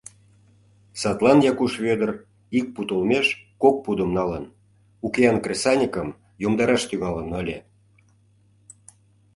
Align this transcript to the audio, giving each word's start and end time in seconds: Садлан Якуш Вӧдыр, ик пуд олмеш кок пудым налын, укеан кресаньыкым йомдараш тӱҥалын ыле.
Садлан 1.01 1.39
Якуш 1.51 1.73
Вӧдыр, 1.83 2.11
ик 2.57 2.65
пуд 2.75 2.89
олмеш 2.95 3.27
кок 3.61 3.75
пудым 3.85 4.09
налын, 4.17 4.45
укеан 5.05 5.37
кресаньыкым 5.43 6.09
йомдараш 6.43 6.83
тӱҥалын 6.89 7.29
ыле. 7.41 7.57